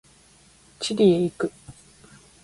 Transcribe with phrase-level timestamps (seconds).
[0.79, 1.51] チリへ行く。